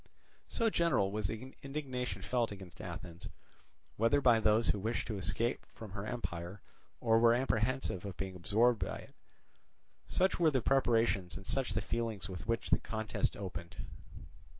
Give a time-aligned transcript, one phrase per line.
[0.47, 3.29] So general was the indignation felt against Athens,
[3.97, 6.59] whether by those who wished to escape from her empire,
[6.99, 9.15] or were apprehensive of being absorbed by it.
[10.07, 13.75] Such were the preparations and such the feelings with which the contest opened.